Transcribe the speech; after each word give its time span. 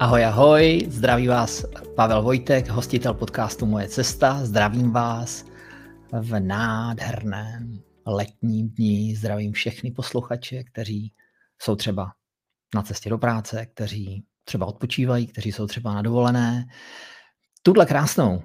Ahoj, 0.00 0.24
ahoj, 0.24 0.86
zdraví 0.88 1.28
vás 1.28 1.64
Pavel 1.96 2.22
Vojtek, 2.22 2.68
hostitel 2.68 3.14
podcastu 3.14 3.66
Moje 3.66 3.88
cesta. 3.88 4.44
Zdravím 4.46 4.90
vás 4.90 5.44
v 6.12 6.40
nádherném 6.40 7.82
letním 8.06 8.68
dní. 8.68 9.16
Zdravím 9.16 9.52
všechny 9.52 9.90
posluchače, 9.90 10.64
kteří 10.64 11.12
jsou 11.62 11.76
třeba 11.76 12.12
na 12.74 12.82
cestě 12.82 13.10
do 13.10 13.18
práce, 13.18 13.66
kteří 13.66 14.24
třeba 14.44 14.66
odpočívají, 14.66 15.26
kteří 15.26 15.52
jsou 15.52 15.66
třeba 15.66 15.94
na 15.94 16.02
dovolené. 16.02 16.66
Tuhle 17.62 17.86
krásnou 17.86 18.42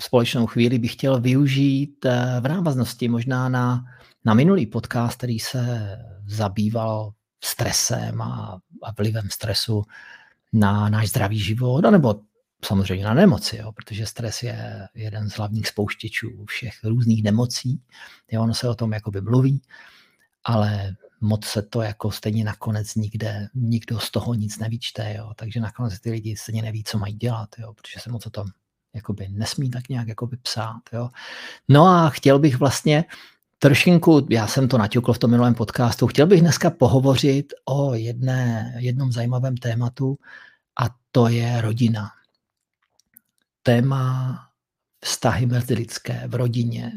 společnou 0.00 0.46
chvíli 0.46 0.78
bych 0.78 0.92
chtěl 0.92 1.20
využít 1.20 2.04
eh, 2.04 2.40
v 2.40 2.48
návaznosti 2.48 3.08
možná 3.08 3.48
na, 3.48 3.84
na 4.24 4.34
minulý 4.34 4.66
podcast, 4.66 5.16
který 5.16 5.38
se 5.38 5.98
zabýval 6.26 7.12
stresem 7.44 8.22
a, 8.22 8.60
a 8.82 8.92
vlivem 8.98 9.30
stresu 9.30 9.82
na 10.52 10.88
náš 10.88 11.08
zdravý 11.08 11.38
život, 11.38 11.80
nebo 11.80 12.20
samozřejmě 12.64 13.04
na 13.04 13.14
nemoci, 13.14 13.56
jo, 13.56 13.72
protože 13.72 14.06
stres 14.06 14.42
je 14.42 14.88
jeden 14.94 15.30
z 15.30 15.32
hlavních 15.32 15.68
spouštěčů 15.68 16.44
všech 16.46 16.84
různých 16.84 17.22
nemocí. 17.22 17.82
Jo, 18.30 18.42
ono 18.42 18.54
se 18.54 18.68
o 18.68 18.74
tom 18.74 18.92
jakoby 18.92 19.20
mluví, 19.20 19.62
ale 20.44 20.96
moc 21.20 21.44
se 21.44 21.62
to 21.62 21.82
jako 21.82 22.10
stejně 22.10 22.44
nakonec 22.44 22.94
nikde, 22.94 23.48
nikdo 23.54 23.98
z 23.98 24.10
toho 24.10 24.34
nic 24.34 24.58
nevyčte, 24.58 25.14
jo, 25.18 25.32
takže 25.36 25.60
nakonec 25.60 26.00
ty 26.00 26.10
lidi 26.10 26.36
stejně 26.36 26.62
neví, 26.62 26.84
co 26.84 26.98
mají 26.98 27.14
dělat, 27.14 27.48
jo, 27.58 27.74
protože 27.74 28.00
se 28.00 28.10
moc 28.10 28.26
o 28.26 28.30
tom 28.30 28.46
jakoby 28.94 29.28
nesmí 29.28 29.70
tak 29.70 29.88
nějak 29.88 30.08
jakoby 30.08 30.36
psát. 30.36 30.82
Jo. 30.92 31.10
No 31.68 31.86
a 31.86 32.10
chtěl 32.10 32.38
bych 32.38 32.56
vlastně 32.56 33.04
trošinku, 33.62 34.26
já 34.30 34.46
jsem 34.46 34.68
to 34.68 34.78
naťukl 34.78 35.12
v 35.12 35.18
tom 35.18 35.30
minulém 35.30 35.54
podcastu, 35.54 36.06
chtěl 36.06 36.26
bych 36.26 36.40
dneska 36.40 36.70
pohovořit 36.70 37.52
o 37.64 37.94
jedné, 37.94 38.74
jednom 38.78 39.12
zajímavém 39.12 39.56
tématu 39.56 40.18
a 40.80 40.90
to 41.10 41.28
je 41.28 41.60
rodina. 41.60 42.10
Téma 43.62 44.38
vztahy 45.04 45.46
mezilidské 45.46 46.28
v 46.28 46.34
rodině, 46.34 46.92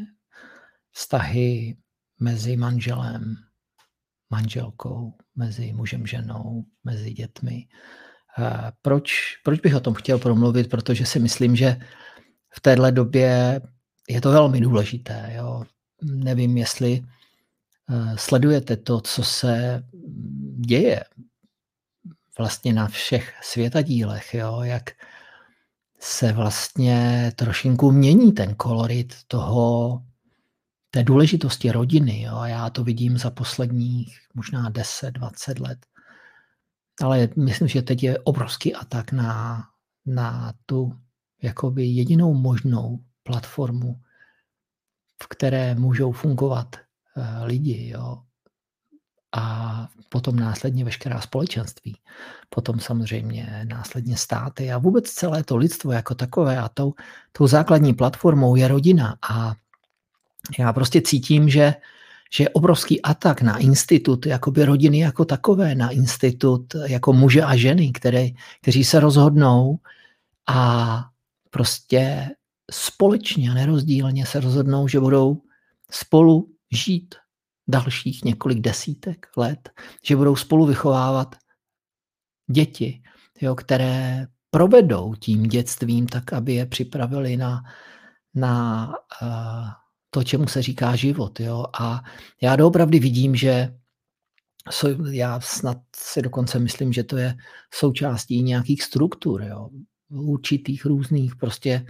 vztahy 0.92 1.76
mezi 2.20 2.56
manželem, 2.56 3.36
manželkou, 4.30 5.14
mezi 5.36 5.72
mužem, 5.72 6.06
ženou, 6.06 6.64
mezi 6.84 7.12
dětmi. 7.12 7.68
Proč, 8.82 9.12
proč 9.44 9.60
bych 9.60 9.74
o 9.74 9.80
tom 9.80 9.94
chtěl 9.94 10.18
promluvit? 10.18 10.70
Protože 10.70 11.06
si 11.06 11.18
myslím, 11.18 11.56
že 11.56 11.76
v 12.54 12.60
téhle 12.60 12.92
době 12.92 13.60
je 14.08 14.20
to 14.20 14.30
velmi 14.30 14.60
důležité. 14.60 15.32
Jo 15.36 15.64
nevím, 16.02 16.56
jestli 16.56 17.04
eh, 17.90 18.16
sledujete 18.18 18.76
to, 18.76 19.00
co 19.00 19.24
se 19.24 19.84
děje 20.56 21.04
vlastně 22.38 22.72
na 22.72 22.88
všech 22.88 23.34
světadílech, 23.42 24.34
jo, 24.34 24.60
jak 24.62 24.90
se 26.00 26.32
vlastně 26.32 27.32
trošinku 27.36 27.92
mění 27.92 28.32
ten 28.32 28.54
kolorit 28.54 29.14
toho, 29.28 30.02
té 30.96 31.02
důležitosti 31.02 31.72
rodiny. 31.72 32.22
Jo. 32.22 32.42
Já 32.44 32.70
to 32.70 32.84
vidím 32.84 33.18
za 33.18 33.30
posledních 33.30 34.18
možná 34.34 34.70
10-20 34.70 35.62
let. 35.62 35.86
Ale 37.02 37.28
myslím, 37.36 37.68
že 37.68 37.82
teď 37.82 38.02
je 38.02 38.18
obrovský 38.18 38.74
atak 38.74 39.12
na, 39.12 39.64
na 40.06 40.54
tu 40.66 40.92
jakoby 41.42 41.86
jedinou 41.86 42.34
možnou 42.34 42.98
platformu, 43.22 44.00
v 45.22 45.28
které 45.28 45.74
můžou 45.74 46.12
fungovat 46.12 46.76
eh, 46.76 47.44
lidi, 47.44 47.88
jo, 47.88 48.22
a 49.36 49.88
potom 50.08 50.36
následně 50.36 50.84
veškerá 50.84 51.20
společenství, 51.20 51.96
potom 52.48 52.80
samozřejmě 52.80 53.66
následně 53.68 54.16
státy 54.16 54.72
a 54.72 54.78
vůbec 54.78 55.10
celé 55.10 55.44
to 55.44 55.56
lidstvo 55.56 55.92
jako 55.92 56.14
takové 56.14 56.58
a 56.58 56.68
tou, 56.68 56.94
tou 57.32 57.46
základní 57.46 57.94
platformou 57.94 58.56
je 58.56 58.68
rodina. 58.68 59.16
A 59.30 59.54
já 60.58 60.72
prostě 60.72 61.00
cítím, 61.00 61.48
že, 61.48 61.74
že 62.32 62.44
je 62.44 62.48
obrovský 62.48 63.02
atak 63.02 63.42
na 63.42 63.58
institut 63.58 64.26
jakoby 64.26 64.64
rodiny 64.64 64.98
jako 64.98 65.24
takové, 65.24 65.74
na 65.74 65.90
institut 65.90 66.74
jako 66.86 67.12
muže 67.12 67.42
a 67.42 67.56
ženy, 67.56 67.92
které, 67.92 68.28
kteří 68.62 68.84
se 68.84 69.00
rozhodnou 69.00 69.78
a 70.46 71.10
prostě 71.50 72.30
společně 72.72 73.50
a 73.50 73.54
nerozdílně 73.54 74.26
se 74.26 74.40
rozhodnou, 74.40 74.88
že 74.88 75.00
budou 75.00 75.42
spolu 75.90 76.52
žít 76.72 77.14
dalších 77.68 78.24
několik 78.24 78.60
desítek 78.60 79.26
let, 79.36 79.70
že 80.04 80.16
budou 80.16 80.36
spolu 80.36 80.66
vychovávat 80.66 81.36
děti, 82.50 83.02
jo, 83.40 83.54
které 83.54 84.26
provedou 84.50 85.14
tím 85.14 85.42
dětstvím 85.42 86.06
tak, 86.06 86.32
aby 86.32 86.54
je 86.54 86.66
připravili 86.66 87.36
na, 87.36 87.62
na 88.34 88.88
uh, 89.22 89.68
to, 90.10 90.24
čemu 90.24 90.46
se 90.46 90.62
říká 90.62 90.96
život. 90.96 91.40
Jo. 91.40 91.64
A 91.80 92.02
já 92.42 92.56
doopravdy 92.56 92.98
vidím, 92.98 93.36
že 93.36 93.74
já 95.10 95.40
snad 95.40 95.78
si 95.96 96.22
dokonce 96.22 96.58
myslím, 96.58 96.92
že 96.92 97.04
to 97.04 97.16
je 97.16 97.36
součástí 97.74 98.42
nějakých 98.42 98.82
struktur, 98.82 99.42
jo, 99.42 99.68
určitých 100.10 100.84
různých 100.84 101.36
prostě 101.36 101.86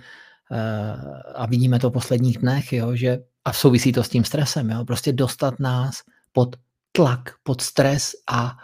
a 1.34 1.46
vidíme 1.46 1.78
to 1.78 1.90
v 1.90 1.92
posledních 1.92 2.38
dnech, 2.38 2.72
jo, 2.72 2.96
že 2.96 3.18
a 3.44 3.52
souvisí 3.52 3.92
to 3.92 4.02
s 4.02 4.08
tím 4.08 4.24
stresem, 4.24 4.70
jo, 4.70 4.84
prostě 4.84 5.12
dostat 5.12 5.60
nás 5.60 6.02
pod 6.32 6.56
tlak, 6.92 7.30
pod 7.42 7.60
stres 7.60 8.12
a 8.30 8.56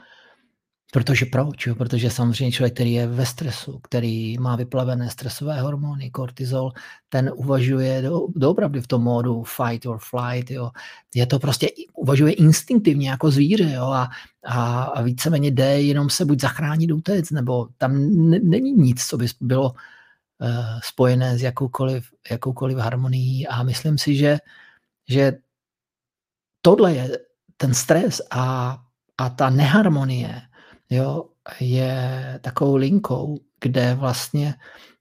protože 0.93 1.27
proč? 1.27 1.67
Jo? 1.67 1.75
Protože 1.75 2.11
samozřejmě 2.11 2.53
člověk, 2.53 2.75
který 2.75 2.93
je 2.93 3.07
ve 3.07 3.27
stresu, 3.27 3.79
který 3.83 4.39
má 4.39 4.57
vyplavené 4.57 5.11
stresové 5.11 5.61
hormony, 5.61 6.11
kortizol, 6.11 6.73
ten 7.09 7.33
uvažuje 7.35 8.03
do, 8.03 8.27
doopravdy 8.37 8.81
v 8.81 8.87
tom 8.87 9.03
módu 9.03 9.43
fight 9.43 9.87
or 9.87 9.99
flight. 9.99 10.51
Jo? 10.51 10.71
Je 11.15 11.27
to 11.27 11.39
prostě, 11.39 11.69
uvažuje 11.95 12.33
instinktivně 12.33 13.11
jako 13.11 13.31
zvíře 13.31 13.73
jo? 13.73 13.85
A, 13.85 14.11
a, 14.45 14.83
a 14.83 15.03
víceméně 15.03 15.51
jde 15.51 15.83
jenom 15.83 16.11
se 16.11 16.25
buď 16.25 16.41
zachránit, 16.41 16.93
utéct, 16.93 17.31
nebo 17.31 17.69
tam 17.79 17.93
není 18.43 18.73
nic, 18.73 19.05
co 19.07 19.17
by 19.17 19.27
bylo 19.41 19.73
Eh, 19.73 19.77
spojené 20.83 21.39
s 21.39 21.43
jakoukoliv, 21.43 22.05
jakoukoliv 22.31 22.79
harmonií. 22.79 23.47
A 23.47 23.63
myslím 23.63 23.99
si, 23.99 24.17
že, 24.17 24.39
že 25.09 25.33
tohle 26.63 26.95
je 26.95 27.19
ten 27.57 27.75
stres 27.75 28.23
a, 28.31 28.79
a 29.19 29.31
ta 29.31 29.51
neharmonie 29.51 30.43
jo, 30.91 31.29
je 31.61 32.39
takovou 32.43 32.77
linkou, 32.77 33.39
kde 33.61 33.95
vlastně 33.95 34.55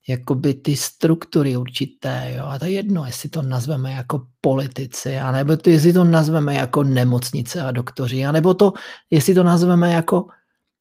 jakoby 0.07 0.53
ty 0.53 0.75
struktury 0.75 1.57
určité, 1.57 2.33
jo, 2.37 2.45
a 2.45 2.59
to 2.59 2.65
je 2.65 2.71
jedno, 2.71 3.05
jestli 3.05 3.29
to 3.29 3.41
nazveme 3.41 3.91
jako 3.91 4.27
politici, 4.41 5.17
anebo 5.17 5.57
to, 5.57 5.69
jestli 5.69 5.93
to 5.93 6.03
nazveme 6.03 6.55
jako 6.55 6.83
nemocnice 6.83 7.61
a 7.61 7.71
doktoři, 7.71 8.25
anebo 8.25 8.53
to, 8.53 8.73
jestli 9.09 9.33
to 9.33 9.43
nazveme 9.43 9.93
jako, 9.93 10.27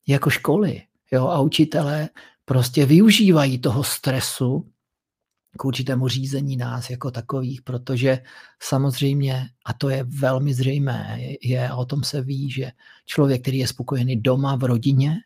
jako 0.06 0.30
školy, 0.30 0.82
jo, 1.12 1.26
a 1.28 1.40
učitelé, 1.40 2.08
prostě 2.50 2.86
využívají 2.86 3.58
toho 3.58 3.84
stresu 3.84 4.72
k 5.56 5.64
určitému 5.64 6.08
řízení 6.08 6.56
nás 6.56 6.90
jako 6.90 7.10
takových, 7.10 7.62
protože 7.62 8.18
samozřejmě, 8.62 9.48
a 9.66 9.72
to 9.72 9.88
je 9.88 10.04
velmi 10.04 10.54
zřejmé, 10.54 11.18
je, 11.42 11.68
a 11.68 11.76
o 11.76 11.84
tom 11.84 12.02
se 12.02 12.22
ví, 12.22 12.50
že 12.50 12.72
člověk, 13.06 13.42
který 13.42 13.58
je 13.58 13.66
spokojený 13.66 14.20
doma 14.20 14.56
v 14.56 14.64
rodině, 14.64 15.16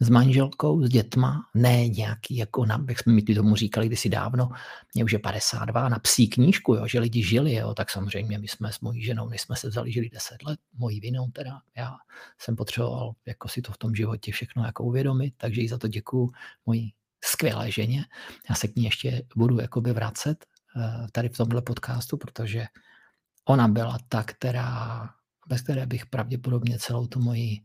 s 0.00 0.08
manželkou, 0.08 0.82
s 0.82 0.88
dětma, 0.88 1.48
ne 1.54 1.88
nějaký, 1.88 2.36
jako 2.36 2.66
na, 2.66 2.84
jak 2.88 2.98
jsme 2.98 3.12
mi 3.12 3.22
tomu 3.22 3.56
říkali 3.56 3.86
kdysi 3.86 4.08
dávno, 4.08 4.48
mě 4.94 5.04
už 5.04 5.12
je 5.12 5.18
52, 5.18 5.88
na 5.88 5.98
psí 5.98 6.28
knížku, 6.28 6.74
jo, 6.74 6.86
že 6.86 7.00
lidi 7.00 7.22
žili, 7.22 7.54
jo, 7.54 7.74
tak 7.74 7.90
samozřejmě 7.90 8.38
my 8.38 8.48
jsme 8.48 8.72
s 8.72 8.80
mojí 8.80 9.02
ženou, 9.02 9.28
než 9.28 9.40
jsme 9.40 9.56
se 9.56 9.68
vzali, 9.68 9.92
žili 9.92 10.10
10 10.10 10.42
let, 10.42 10.60
mojí 10.74 11.00
vinou 11.00 11.30
teda, 11.30 11.60
já 11.76 11.96
jsem 12.38 12.56
potřeboval 12.56 13.12
jako 13.26 13.48
si 13.48 13.62
to 13.62 13.72
v 13.72 13.78
tom 13.78 13.94
životě 13.94 14.32
všechno 14.32 14.64
jako 14.64 14.84
uvědomit, 14.84 15.34
takže 15.36 15.60
jí 15.60 15.68
za 15.68 15.78
to 15.78 15.88
děkuju 15.88 16.30
mojí 16.66 16.94
skvělé 17.24 17.70
ženě. 17.70 18.04
Já 18.48 18.54
se 18.54 18.68
k 18.68 18.76
ní 18.76 18.84
ještě 18.84 19.22
budu 19.36 19.60
jakoby 19.60 19.92
vracet 19.92 20.46
eh, 20.76 21.06
tady 21.12 21.28
v 21.28 21.36
tomhle 21.36 21.62
podcastu, 21.62 22.16
protože 22.16 22.66
ona 23.44 23.68
byla 23.68 23.98
ta, 24.08 24.22
která, 24.22 25.10
bez 25.48 25.60
které 25.60 25.86
bych 25.86 26.06
pravděpodobně 26.06 26.78
celou 26.78 27.06
tu 27.06 27.20
moji 27.20 27.60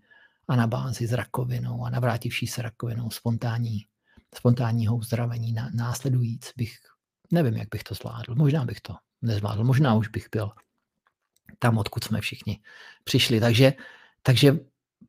anabázi 0.48 1.08
s 1.08 1.12
rakovinou 1.12 1.86
a 1.86 1.90
navrátivší 1.90 2.48
se 2.48 2.62
rakovinou 2.62 3.12
spontánní, 3.12 3.86
spontánního 4.36 4.96
uzdravení 4.96 5.54
na, 5.54 5.70
následujíc 5.74 6.52
bych, 6.58 6.78
nevím, 7.32 7.54
jak 7.54 7.70
bych 7.72 7.84
to 7.84 7.96
zvládl. 7.96 8.36
Možná 8.36 8.66
bych 8.66 8.82
to 8.82 8.96
nezvládl, 9.22 9.64
možná 9.64 9.96
už 9.96 10.08
bych 10.08 10.28
byl 10.32 10.52
tam, 11.60 11.78
odkud 11.78 12.04
jsme 12.04 12.22
všichni 12.22 12.60
přišli. 13.04 13.40
Takže, 13.40 13.74
takže 14.24 14.60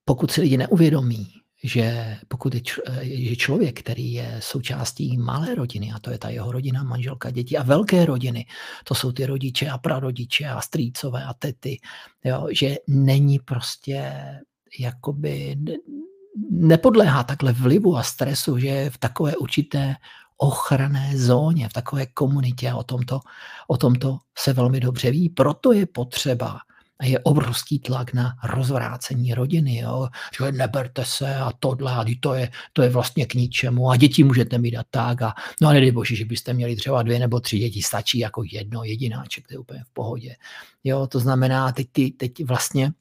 pokud 0.05 0.31
si 0.31 0.41
lidi 0.41 0.57
neuvědomí, 0.57 1.33
že 1.65 2.17
pokud 2.29 2.55
je, 2.55 2.61
že 3.03 3.37
člověk, 3.37 3.81
který 3.81 4.13
je 4.13 4.37
součástí 4.43 5.17
malé 5.17 5.55
rodiny, 5.55 5.93
a 5.93 5.99
to 5.99 6.11
je 6.11 6.19
ta 6.19 6.29
jeho 6.29 6.53
rodina, 6.53 6.83
manželka, 6.83 7.31
děti 7.31 7.57
a 7.57 7.63
velké 7.63 8.07
rodiny, 8.07 8.47
to 8.85 8.95
jsou 8.95 9.13
ty 9.13 9.27
rodiče 9.27 9.69
a 9.69 9.79
prarodiče 9.79 10.47
a 10.47 10.61
strýcové 10.61 11.25
a 11.25 11.35
tety, 11.35 11.81
jo, 12.25 12.49
že 12.53 12.77
není 12.89 13.39
prostě 13.39 14.13
jakoby 14.79 15.57
nepodléhá 16.51 17.25
takhle 17.25 17.53
vlivu 17.53 17.97
a 17.97 18.03
stresu, 18.03 18.59
že 18.59 18.67
je 18.67 18.91
v 18.91 18.99
takové 18.99 19.37
určité 19.37 19.97
ochranné 20.37 21.13
zóně, 21.19 21.69
v 21.69 21.73
takové 21.73 22.07
komunitě 22.07 22.71
a 22.71 22.77
o 22.77 22.83
tomto, 22.83 23.21
o 23.69 23.77
tomto 23.77 24.19
se 24.39 24.53
velmi 24.53 24.81
dobře 24.81 25.11
ví. 25.11 25.29
Proto 25.29 25.73
je 25.73 25.87
potřeba 25.87 26.59
a 26.99 27.07
je 27.07 27.19
obrovský 27.19 27.79
tlak 27.79 28.15
na 28.15 28.37
rozvrácení 28.45 29.35
rodiny, 29.35 29.77
jo? 29.77 30.09
že 30.39 30.53
neberte 30.53 31.05
se 31.05 31.37
a 31.37 31.53
tohle, 31.59 31.93
a 31.93 32.05
to 32.21 32.35
je, 32.35 32.51
to 32.73 32.83
je 32.83 32.89
vlastně 32.89 33.27
k 33.27 33.35
ničemu 33.35 33.91
a 33.91 33.97
děti 33.97 34.25
můžete 34.25 34.59
mít 34.59 34.77
a 34.77 34.85
tak 34.91 35.23
a 35.23 35.35
no 35.61 35.69
a 35.69 35.73
nedej 35.73 35.91
bože, 35.91 36.17
že 36.17 36.25
byste 36.25 36.53
měli 36.53 36.77
třeba 36.77 37.03
dvě 37.03 37.19
nebo 37.19 37.41
tři 37.41 37.59
děti, 37.59 37.83
stačí 37.83 38.19
jako 38.19 38.43
jedno 38.53 38.85
jedináček, 38.85 39.49
to 39.49 39.55
je 39.55 39.59
úplně 39.59 39.85
v 39.85 39.93
pohodě. 39.93 40.37
Jo, 40.85 41.07
to 41.07 41.21
znamená, 41.21 41.73
teď, 41.73 41.89
ty, 41.93 42.11
teď 42.11 42.45
vlastně 42.45 42.93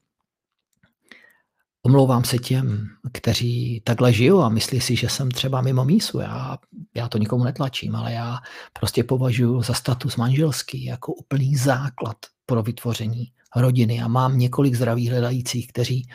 Omlouvám 1.86 2.24
se 2.24 2.38
těm, 2.38 2.88
kteří 3.12 3.82
takhle 3.84 4.12
žijou 4.12 4.40
a 4.40 4.48
myslí 4.48 4.80
si, 4.80 4.96
že 4.96 5.08
jsem 5.08 5.30
třeba 5.30 5.60
mimo 5.60 5.84
mísu. 5.84 6.18
Já, 6.18 6.58
já 6.94 7.08
to 7.08 7.18
nikomu 7.18 7.44
netlačím, 7.44 7.96
ale 7.96 8.12
já 8.12 8.38
prostě 8.72 9.04
považuji 9.04 9.62
za 9.62 9.74
status 9.74 10.16
manželský 10.16 10.84
jako 10.84 11.12
úplný 11.12 11.56
základ 11.56 12.16
pro 12.46 12.62
vytvoření 12.62 13.32
rodiny 13.56 14.02
a 14.02 14.08
mám 14.08 14.38
několik 14.38 14.74
zdravých 14.74 15.10
hledajících, 15.10 15.68
kteří, 15.68 16.08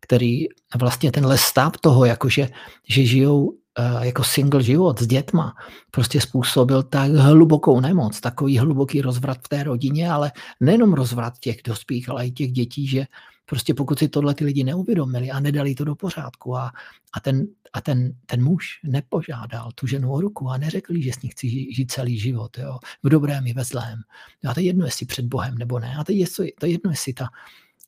který 0.00 0.44
vlastně 0.78 1.12
tenhle 1.12 1.38
stav 1.38 1.72
toho, 1.80 2.04
jakože, 2.04 2.48
že 2.88 3.06
žijou 3.06 3.44
uh, 3.44 3.56
jako 4.02 4.24
single 4.24 4.62
život 4.62 5.00
s 5.00 5.06
dětma, 5.06 5.54
prostě 5.90 6.20
způsobil 6.20 6.82
tak 6.82 7.10
hlubokou 7.12 7.80
nemoc, 7.80 8.20
takový 8.20 8.58
hluboký 8.58 9.00
rozvrat 9.00 9.38
v 9.38 9.48
té 9.48 9.62
rodině, 9.62 10.10
ale 10.10 10.32
nejenom 10.60 10.92
rozvrat 10.92 11.38
těch 11.38 11.56
dospích, 11.64 12.08
ale 12.08 12.26
i 12.26 12.30
těch 12.30 12.52
dětí, 12.52 12.86
že 12.86 13.06
Prostě 13.46 13.74
pokud 13.74 13.98
si 13.98 14.08
tohle 14.08 14.34
ty 14.34 14.44
lidi 14.44 14.64
neuvědomili 14.64 15.30
a 15.30 15.40
nedali 15.40 15.74
to 15.74 15.84
do 15.84 15.94
pořádku 15.94 16.56
a, 16.56 16.72
a, 17.12 17.20
ten, 17.20 17.46
a 17.72 17.80
ten, 17.80 18.16
ten 18.26 18.44
muž 18.44 18.80
nepožádal 18.84 19.70
tu 19.74 19.86
ženu 19.86 20.12
o 20.12 20.20
ruku 20.20 20.48
a 20.48 20.56
neřekl 20.56 20.94
že 20.96 21.12
s 21.12 21.22
ní 21.22 21.28
chci 21.28 21.48
žít 21.48 21.92
celý 21.92 22.18
život, 22.18 22.58
jo, 22.58 22.78
v 23.02 23.08
dobrém 23.08 23.46
i 23.46 23.52
ve 23.52 23.64
zlém. 23.64 24.00
A 24.48 24.54
to 24.54 24.60
je 24.60 24.66
jedno, 24.66 24.84
jestli 24.84 25.06
před 25.06 25.24
Bohem 25.24 25.58
nebo 25.58 25.78
ne. 25.78 25.96
A 25.96 26.04
to 26.04 26.12
je, 26.12 26.26
to 26.60 26.66
je 26.66 26.72
jedno, 26.72 26.90
jestli 26.90 27.12
ta, 27.12 27.28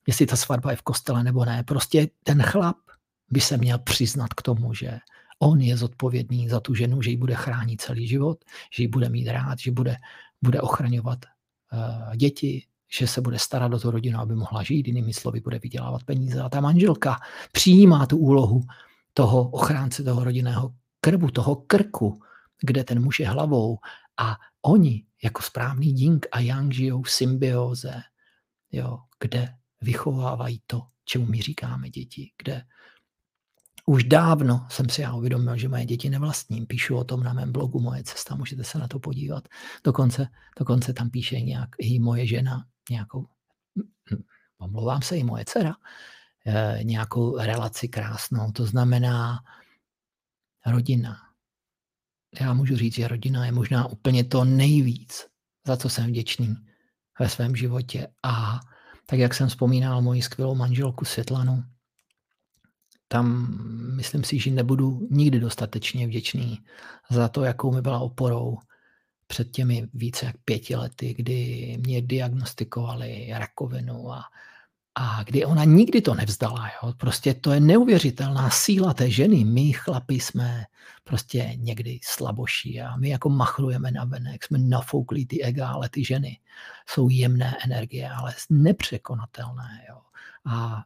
jestli 0.06 0.26
ta 0.26 0.36
svatba 0.36 0.70
je 0.70 0.76
v 0.76 0.82
kostele 0.82 1.24
nebo 1.24 1.44
ne. 1.44 1.62
Prostě 1.62 2.08
ten 2.22 2.42
chlap 2.42 2.76
by 3.30 3.40
se 3.40 3.56
měl 3.56 3.78
přiznat 3.78 4.34
k 4.34 4.42
tomu, 4.42 4.74
že 4.74 4.98
on 5.38 5.60
je 5.60 5.76
zodpovědný 5.76 6.48
za 6.48 6.60
tu 6.60 6.74
ženu, 6.74 7.02
že 7.02 7.10
ji 7.10 7.16
bude 7.16 7.34
chránit 7.34 7.80
celý 7.80 8.08
život, 8.08 8.44
že 8.74 8.82
ji 8.82 8.88
bude 8.88 9.08
mít 9.08 9.28
rád, 9.28 9.58
že 9.58 9.70
bude, 9.70 9.96
bude 10.42 10.60
ochraňovat 10.60 11.18
uh, 11.72 12.16
děti, 12.16 12.66
že 12.88 13.06
se 13.06 13.20
bude 13.20 13.38
starat 13.38 13.74
o 13.74 13.78
tu 13.80 13.90
rodinu, 13.90 14.20
aby 14.20 14.34
mohla 14.34 14.62
žít, 14.62 14.86
jinými 14.86 15.12
slovy 15.12 15.40
bude 15.40 15.58
vydělávat 15.58 16.04
peníze. 16.04 16.40
A 16.40 16.48
ta 16.48 16.60
manželka 16.60 17.16
přijímá 17.52 18.06
tu 18.06 18.16
úlohu 18.16 18.62
toho 19.14 19.48
ochránce 19.50 20.02
toho 20.02 20.24
rodinného 20.24 20.74
krbu, 21.00 21.30
toho 21.30 21.56
krku, 21.56 22.20
kde 22.62 22.84
ten 22.84 23.02
muž 23.02 23.20
je 23.20 23.28
hlavou 23.28 23.78
a 24.16 24.36
oni 24.62 25.04
jako 25.24 25.42
správný 25.42 25.94
ding 25.94 26.26
a 26.32 26.40
yang 26.40 26.72
žijou 26.72 27.02
v 27.02 27.10
symbioze, 27.10 28.02
jo, 28.72 28.98
kde 29.20 29.54
vychovávají 29.80 30.60
to, 30.66 30.82
čemu 31.04 31.26
my 31.26 31.42
říkáme 31.42 31.90
děti, 31.90 32.30
kde 32.42 32.62
už 33.86 34.04
dávno 34.04 34.66
jsem 34.70 34.88
si 34.88 35.02
já 35.02 35.14
uvědomil, 35.14 35.56
že 35.56 35.68
moje 35.68 35.86
děti 35.86 36.10
nevlastním. 36.10 36.66
Píšu 36.66 36.96
o 36.96 37.04
tom 37.04 37.22
na 37.22 37.32
mém 37.32 37.52
blogu 37.52 37.80
Moje 37.80 38.02
cesta, 38.04 38.34
můžete 38.34 38.64
se 38.64 38.78
na 38.78 38.88
to 38.88 38.98
podívat. 38.98 39.48
Dokonce, 39.84 40.28
dokonce 40.58 40.92
tam 40.92 41.10
píše 41.10 41.40
nějak 41.40 41.68
i 41.78 41.98
moje 41.98 42.26
žena, 42.26 42.66
nějakou, 42.90 43.26
hm, 43.78 44.22
omlouvám 44.58 45.02
se, 45.02 45.16
i 45.16 45.24
moje 45.24 45.44
dcera, 45.44 45.74
eh, 46.46 46.78
nějakou 46.82 47.38
relaci 47.38 47.88
krásnou. 47.88 48.52
To 48.52 48.66
znamená 48.66 49.38
rodina. 50.66 51.16
Já 52.40 52.54
můžu 52.54 52.76
říct, 52.76 52.94
že 52.94 53.08
rodina 53.08 53.46
je 53.46 53.52
možná 53.52 53.86
úplně 53.86 54.24
to 54.24 54.44
nejvíc, 54.44 55.26
za 55.66 55.76
co 55.76 55.88
jsem 55.88 56.06
vděčný 56.06 56.56
ve 57.20 57.28
svém 57.28 57.56
životě. 57.56 58.08
A 58.22 58.60
tak, 59.06 59.18
jak 59.18 59.34
jsem 59.34 59.48
vzpomínal 59.48 60.02
moji 60.02 60.22
skvělou 60.22 60.54
manželku 60.54 61.04
Světlanu, 61.04 61.64
tam 63.08 63.56
myslím 63.96 64.24
si, 64.24 64.38
že 64.38 64.50
nebudu 64.50 65.08
nikdy 65.10 65.40
dostatečně 65.40 66.06
vděčný 66.06 66.64
za 67.10 67.28
to, 67.28 67.44
jakou 67.44 67.72
mi 67.74 67.82
byla 67.82 67.98
oporou 67.98 68.58
před 69.26 69.50
těmi 69.50 69.88
více 69.94 70.26
jak 70.26 70.36
pěti 70.44 70.76
lety, 70.76 71.14
kdy 71.14 71.78
mě 71.86 72.02
diagnostikovali 72.02 73.28
rakovinu 73.30 74.12
a, 74.12 74.24
a 74.94 75.22
kdy 75.22 75.44
ona 75.44 75.64
nikdy 75.64 76.00
to 76.00 76.14
nevzdala. 76.14 76.66
Jo? 76.66 76.92
Prostě 76.96 77.34
to 77.34 77.52
je 77.52 77.60
neuvěřitelná 77.60 78.50
síla 78.50 78.94
té 78.94 79.10
ženy. 79.10 79.44
My 79.44 79.72
chlapi 79.72 80.14
jsme 80.14 80.64
prostě 81.04 81.52
někdy 81.56 81.98
slaboší 82.02 82.80
a 82.80 82.96
my 82.96 83.08
jako 83.08 83.28
machrujeme 83.28 83.90
na 83.90 84.04
venek, 84.04 84.44
jsme 84.44 84.58
nafouklí 84.58 85.26
ty 85.26 85.42
ega, 85.42 85.68
ale 85.68 85.88
ty 85.88 86.04
ženy 86.04 86.38
jsou 86.88 87.08
jemné 87.08 87.56
energie, 87.64 88.10
ale 88.10 88.34
nepřekonatelné. 88.50 89.84
Jo? 89.88 90.00
A, 90.44 90.54
a 90.54 90.84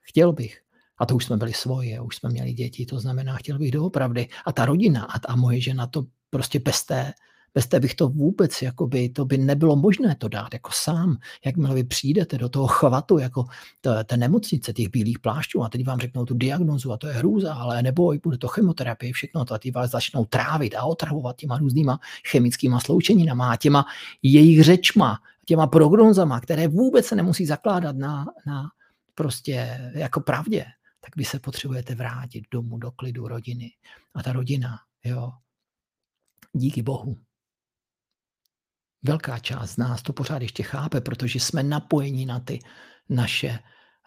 chtěl 0.00 0.32
bych, 0.32 0.62
a 0.98 1.06
to 1.06 1.16
už 1.16 1.24
jsme 1.24 1.36
byli 1.36 1.52
svoje, 1.52 2.00
už 2.00 2.16
jsme 2.16 2.30
měli 2.30 2.52
děti, 2.52 2.86
to 2.86 3.00
znamená, 3.00 3.36
chtěl 3.36 3.58
bych 3.58 3.70
doopravdy. 3.70 4.28
A 4.46 4.52
ta 4.52 4.64
rodina 4.66 5.04
a 5.04 5.18
ta 5.18 5.36
moje 5.36 5.60
žena 5.60 5.86
to 5.86 6.04
prostě 6.30 6.60
bez 6.60 6.84
té, 6.84 7.12
bez 7.54 7.66
té 7.66 7.80
bych 7.80 7.94
to 7.94 8.08
vůbec, 8.08 8.62
jakoby, 8.62 9.08
to 9.08 9.24
by 9.24 9.38
nebylo 9.38 9.76
možné 9.76 10.14
to 10.14 10.28
dát 10.28 10.52
jako 10.52 10.70
sám. 10.72 11.16
Jakmile 11.44 11.74
vy 11.74 11.84
přijdete 11.84 12.38
do 12.38 12.48
toho 12.48 12.66
chvatu, 12.66 13.18
jako 13.18 13.44
té, 13.80 14.04
té 14.04 14.16
nemocnice, 14.16 14.72
těch 14.72 14.88
bílých 14.88 15.18
plášťů 15.18 15.62
a 15.62 15.68
teď 15.68 15.86
vám 15.86 16.00
řeknou 16.00 16.24
tu 16.24 16.34
diagnozu 16.34 16.92
a 16.92 16.96
to 16.96 17.06
je 17.06 17.12
hrůza, 17.12 17.54
ale 17.54 17.82
neboj, 17.82 18.20
bude 18.22 18.38
to 18.38 18.48
chemoterapie, 18.48 19.12
všechno 19.12 19.44
to 19.44 19.54
a 19.54 19.58
ty 19.58 19.70
vás 19.70 19.90
začnou 19.90 20.24
trávit 20.24 20.74
a 20.74 20.84
otravovat 20.84 21.36
těma 21.36 21.58
různýma 21.58 22.00
chemickýma 22.30 22.80
sloučeninama 22.80 23.50
a 23.52 23.56
těma 23.56 23.84
jejich 24.22 24.64
řečma, 24.64 25.18
těma 25.44 25.66
prognozama, 25.66 26.40
které 26.40 26.68
vůbec 26.68 27.06
se 27.06 27.16
nemusí 27.16 27.46
zakládat 27.46 27.96
na, 27.96 28.26
na 28.46 28.70
prostě 29.14 29.80
jako 29.94 30.20
pravdě, 30.20 30.64
tak 31.00 31.16
vy 31.16 31.24
se 31.24 31.38
potřebujete 31.38 31.94
vrátit 31.94 32.44
domů, 32.50 32.78
do 32.78 32.90
klidu 32.90 33.28
rodiny. 33.28 33.70
A 34.14 34.22
ta 34.22 34.32
rodina, 34.32 34.78
jo, 35.04 35.32
díky 36.52 36.82
Bohu. 36.82 37.20
Velká 39.02 39.38
část 39.38 39.70
z 39.70 39.76
nás 39.76 40.02
to 40.02 40.12
pořád 40.12 40.42
ještě 40.42 40.62
chápe, 40.62 41.00
protože 41.00 41.40
jsme 41.40 41.62
napojeni 41.62 42.26
na 42.26 42.40
ty 42.40 42.58
naše 43.08 43.58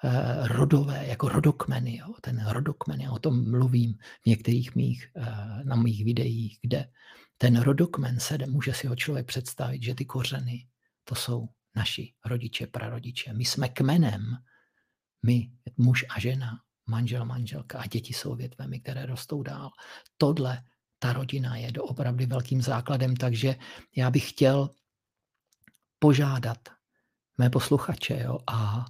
uh, 0.04 0.48
rodové, 0.48 1.08
jako 1.08 1.30
rodokmeny. 1.30 1.98
Jo. 1.98 2.14
Ten 2.22 2.46
rodokmen, 2.48 3.02
já 3.02 3.12
o 3.12 3.20
tom 3.20 3.52
mluvím 3.52 3.94
v 3.94 4.26
některých 4.26 4.76
mých, 4.76 5.12
uh, 5.16 5.64
na 5.64 5.76
mých 5.76 6.06
videích, 6.06 6.60
kde 6.62 6.90
ten 7.38 7.60
rodokmen 7.62 8.20
se 8.20 8.38
může 8.48 8.74
si 8.74 8.88
ho 8.88 8.96
člověk 8.96 9.28
představit, 9.28 9.84
že 9.84 9.96
ty 9.96 10.06
kořeny, 10.06 10.68
to 11.04 11.16
jsou 11.16 11.50
naši 11.76 12.14
rodiče, 12.26 12.68
prarodiče. 12.68 13.34
My 13.34 13.46
jsme 13.46 13.70
kmenem, 13.70 14.22
my, 15.26 15.52
muž 15.78 16.06
a 16.10 16.20
žena, 16.20 16.60
manžel, 16.86 17.26
manželka 17.26 17.80
a 17.80 17.88
děti 17.88 18.14
jsou 18.14 18.36
větvemi, 18.36 18.80
které 18.80 19.06
rostou 19.06 19.44
dál. 19.44 19.70
Tohle 20.18 20.64
ta 21.04 21.14
rodina 21.14 21.56
je 21.56 21.72
doopravdy 21.72 22.26
velkým 22.26 22.62
základem, 22.62 23.16
takže 23.16 23.56
já 23.96 24.12
bych 24.12 24.30
chtěl 24.30 24.70
požádat 26.00 26.58
mé 27.38 27.50
posluchače 27.50 28.22
jo, 28.24 28.40
a, 28.48 28.86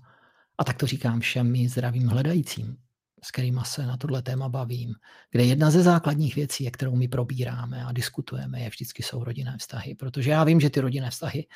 a 0.58 0.64
tak 0.64 0.78
to 0.78 0.88
říkám 0.88 1.20
všem 1.20 1.52
mým 1.52 1.70
zdravým 1.70 2.08
hledajícím, 2.08 2.78
s 3.24 3.32
kterými 3.32 3.60
se 3.66 3.86
na 3.86 3.98
tohle 3.98 4.22
téma 4.22 4.50
bavím, 4.50 4.94
kde 5.32 5.44
jedna 5.44 5.72
ze 5.72 5.84
základních 5.84 6.36
věcí, 6.36 6.72
kterou 6.72 6.96
my 6.96 7.08
probíráme 7.08 7.86
a 7.86 7.92
diskutujeme, 7.92 8.62
je 8.62 8.70
vždycky 8.70 9.04
jsou 9.04 9.24
rodinné 9.24 9.58
vztahy, 9.58 9.96
protože 9.96 10.32
já 10.32 10.44
vím, 10.44 10.60
že 10.60 10.70
ty 10.70 10.80
rodinné 10.80 11.10
vztahy 11.10 11.48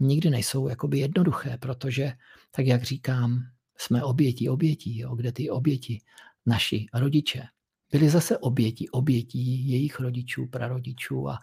nikdy 0.00 0.30
nejsou 0.30 0.68
jakoby 0.68 0.98
jednoduché, 0.98 1.58
protože, 1.58 2.12
tak 2.50 2.66
jak 2.66 2.82
říkám, 2.82 3.44
jsme 3.78 4.04
obětí 4.04 4.48
obětí, 4.48 4.98
jo, 4.98 5.14
kde 5.14 5.32
ty 5.32 5.50
oběti, 5.50 6.00
naši 6.46 6.86
rodiče, 6.94 7.42
byli 7.90 8.10
zase 8.10 8.38
oběti, 8.38 8.88
obětí 8.88 9.68
jejich 9.68 10.00
rodičů, 10.00 10.46
prarodičů 10.46 11.28
a, 11.28 11.38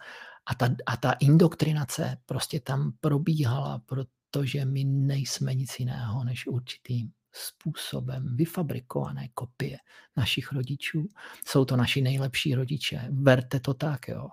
a, 0.46 0.54
ta, 0.54 0.68
a 0.86 0.96
ta 0.96 1.12
indoktrinace 1.12 2.18
prostě 2.26 2.60
tam 2.60 2.92
probíhala, 3.00 3.78
protože 3.86 4.64
my 4.64 4.84
nejsme 4.84 5.54
nic 5.54 5.78
jiného 5.78 6.24
než 6.24 6.46
určitým 6.46 7.10
způsobem 7.32 8.36
vyfabrikované 8.36 9.28
kopie 9.28 9.78
našich 10.16 10.52
rodičů. 10.52 11.08
Jsou 11.46 11.64
to 11.64 11.76
naši 11.76 12.02
nejlepší 12.02 12.54
rodiče. 12.54 13.06
Berte 13.10 13.60
to 13.60 13.74
tak, 13.74 14.08
jo. 14.08 14.28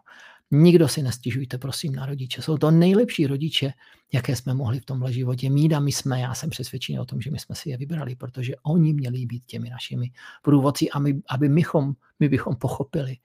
Nikdo 0.52 0.88
si 0.88 1.02
nestěžujte, 1.02 1.58
prosím, 1.58 1.96
na 1.96 2.06
rodiče. 2.06 2.42
Jsou 2.42 2.58
to 2.58 2.72
nejlepší 2.72 3.28
rodiče, 3.28 3.74
jaké 4.14 4.36
jsme 4.36 4.54
mohli 4.54 4.80
v 4.80 4.86
tomhle 4.86 5.14
životě 5.14 5.50
mít 5.50 5.74
a 5.74 5.80
my 5.80 5.92
jsme, 5.92 6.20
já 6.20 6.34
jsem 6.34 6.50
přesvědčený 6.50 7.00
o 7.00 7.06
tom, 7.06 7.22
že 7.22 7.32
my 7.32 7.40
jsme 7.40 7.56
si 7.56 7.70
je 7.70 7.78
vybrali, 7.78 8.16
protože 8.16 8.54
oni 8.64 8.94
měli 8.94 9.26
být 9.26 9.44
těmi 9.46 9.70
našimi 9.70 10.12
průvodci 10.42 10.90
a 10.90 11.00
my, 11.00 11.22
aby 11.30 11.50
mychom, 11.50 11.94
my 12.20 12.30
bychom 12.30 12.56
pochopili, 12.56 13.18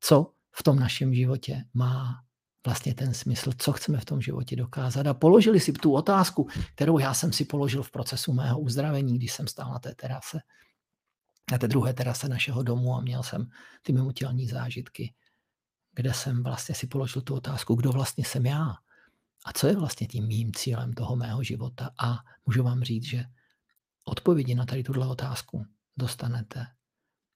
co 0.00 0.32
v 0.52 0.62
tom 0.62 0.78
našem 0.78 1.14
životě 1.14 1.64
má 1.74 2.22
vlastně 2.66 2.94
ten 2.94 3.14
smysl, 3.14 3.50
co 3.58 3.72
chceme 3.72 3.98
v 3.98 4.04
tom 4.04 4.20
životě 4.20 4.56
dokázat. 4.56 5.06
A 5.06 5.14
položili 5.14 5.60
si 5.60 5.72
tu 5.72 5.92
otázku, 5.92 6.48
kterou 6.74 6.98
já 6.98 7.14
jsem 7.14 7.32
si 7.32 7.44
položil 7.44 7.82
v 7.82 7.90
procesu 7.90 8.32
mého 8.32 8.60
uzdravení, 8.60 9.18
když 9.18 9.32
jsem 9.32 9.46
stál 9.46 9.70
na 9.70 9.78
té 9.78 9.94
terase. 9.94 10.38
na 11.52 11.58
té 11.58 11.68
druhé 11.68 11.94
terase 11.94 12.28
našeho 12.28 12.62
domu 12.62 12.94
a 12.94 13.00
měl 13.00 13.22
jsem 13.22 13.46
ty 13.82 13.92
mimotělní 13.92 14.46
zážitky, 14.46 15.14
kde 15.96 16.14
jsem 16.14 16.42
vlastně 16.42 16.74
si 16.74 16.86
položil 16.86 17.22
tu 17.22 17.34
otázku, 17.34 17.74
kdo 17.74 17.92
vlastně 17.92 18.24
jsem 18.24 18.46
já 18.46 18.74
a 19.46 19.52
co 19.52 19.66
je 19.66 19.76
vlastně 19.76 20.06
tím 20.06 20.26
mým 20.26 20.52
cílem 20.52 20.92
toho 20.92 21.16
mého 21.16 21.42
života. 21.42 21.90
A 21.98 22.18
můžu 22.46 22.62
vám 22.62 22.82
říct, 22.82 23.04
že 23.04 23.24
odpovědi 24.04 24.54
na 24.54 24.66
tady 24.66 24.82
tuhle 24.82 25.06
otázku 25.06 25.66
dostanete 25.96 26.66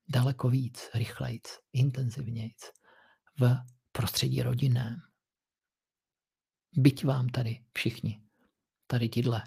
daleko 0.08 0.50
víc, 0.50 0.90
rychlejc, 0.94 1.42
intenzivnějc 1.72 2.58
v 3.40 3.56
prostředí 3.92 4.42
rodinném. 4.42 4.96
Byť 6.76 7.04
vám 7.04 7.28
tady 7.28 7.64
všichni, 7.72 8.22
tady 8.86 9.08
tyhle 9.08 9.42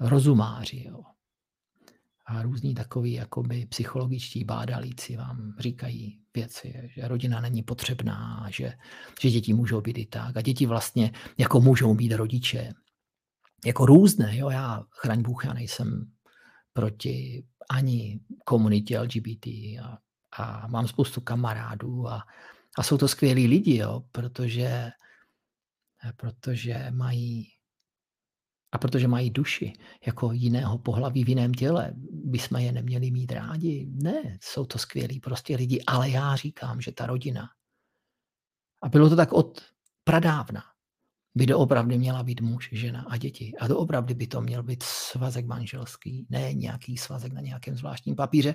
rozumáři, 0.00 0.84
jo, 0.86 1.02
a 2.30 2.42
různí 2.42 2.74
takový 2.74 3.12
jakoby 3.12 3.66
psychologičtí 3.66 4.44
bádalíci 4.44 5.16
vám 5.16 5.54
říkají 5.58 6.20
věci, 6.34 6.90
že 6.94 7.08
rodina 7.08 7.40
není 7.40 7.62
potřebná, 7.62 8.46
že, 8.50 8.72
že 9.20 9.30
děti 9.30 9.54
můžou 9.54 9.80
být 9.80 9.98
i 9.98 10.06
tak. 10.06 10.36
A 10.36 10.40
děti 10.40 10.66
vlastně 10.66 11.12
jako 11.38 11.60
můžou 11.60 11.94
být 11.94 12.12
rodiče. 12.12 12.72
Jako 13.66 13.86
různé, 13.86 14.36
jo, 14.36 14.50
já, 14.50 14.84
chraň 14.90 15.22
Bůh, 15.22 15.44
já 15.44 15.52
nejsem 15.52 16.12
proti 16.72 17.46
ani 17.70 18.20
komunitě 18.44 19.00
LGBT 19.00 19.46
a, 19.82 19.98
a 20.36 20.66
mám 20.66 20.88
spoustu 20.88 21.20
kamarádů 21.20 22.08
a, 22.08 22.22
a 22.78 22.82
jsou 22.82 22.98
to 22.98 23.08
skvělí 23.08 23.46
lidi, 23.46 23.76
jo, 23.76 24.02
protože, 24.12 24.90
protože 26.16 26.86
mají 26.90 27.48
a 28.72 28.78
protože 28.78 29.08
mají 29.08 29.30
duši 29.30 29.72
jako 30.06 30.32
jiného 30.32 30.78
pohlaví 30.78 31.24
v 31.24 31.28
jiném 31.28 31.54
těle, 31.54 31.92
bychom 32.10 32.60
je 32.60 32.72
neměli 32.72 33.10
mít 33.10 33.32
rádi. 33.32 33.88
Ne, 33.90 34.38
jsou 34.42 34.64
to 34.64 34.78
skvělí 34.78 35.20
prostě 35.20 35.56
lidi, 35.56 35.82
ale 35.86 36.10
já 36.10 36.36
říkám, 36.36 36.80
že 36.80 36.92
ta 36.92 37.06
rodina, 37.06 37.48
a 38.82 38.88
bylo 38.88 39.08
to 39.08 39.16
tak 39.16 39.32
od 39.32 39.60
pradávna, 40.04 40.62
by 41.34 41.46
doopravdy 41.46 41.98
měla 41.98 42.22
být 42.22 42.40
muž, 42.40 42.68
žena 42.72 43.06
a 43.08 43.16
děti. 43.16 43.52
A 43.60 43.66
doopravdy 43.66 44.14
by 44.14 44.26
to 44.26 44.40
měl 44.40 44.62
být 44.62 44.82
svazek 44.82 45.46
manželský, 45.46 46.26
ne 46.30 46.54
nějaký 46.54 46.96
svazek 46.96 47.32
na 47.32 47.40
nějakém 47.40 47.76
zvláštním 47.76 48.16
papíře. 48.16 48.54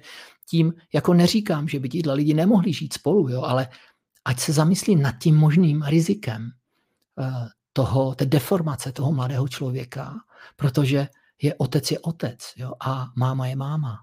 Tím 0.50 0.74
jako 0.93 1.13
neříkám, 1.13 1.67
že 1.67 1.79
by 1.79 1.89
tíhle 1.89 2.13
lidi 2.13 2.34
nemohli 2.34 2.74
žít 2.74 2.93
spolu, 2.93 3.29
jo, 3.29 3.41
ale 3.41 3.67
ať 4.25 4.39
se 4.39 4.53
zamyslí 4.53 4.95
nad 4.95 5.15
tím 5.22 5.36
možným 5.36 5.81
rizikem 5.81 6.50
eh, 7.19 7.48
toho, 7.75 8.15
té 8.15 8.25
deformace 8.25 8.91
toho 8.91 9.12
mladého 9.12 9.48
člověka, 9.48 10.15
protože 10.55 11.08
je 11.41 11.55
otec 11.55 11.91
je 11.91 12.00
otec 12.00 12.39
jo, 12.58 12.74
a 12.79 13.12
máma 13.15 13.48
je 13.48 13.55
máma. 13.55 14.00